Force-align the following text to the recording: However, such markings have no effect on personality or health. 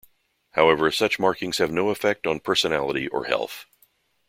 However, 0.53 0.89
such 0.89 1.19
markings 1.19 1.59
have 1.59 1.69
no 1.71 1.89
effect 1.89 2.25
on 2.25 2.39
personality 2.39 3.07
or 3.07 3.25
health. 3.25 3.67